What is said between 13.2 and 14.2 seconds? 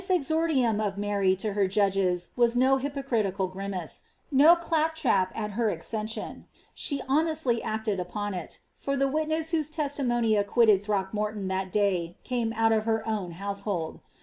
household.